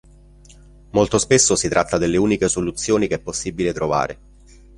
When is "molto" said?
0.93-1.19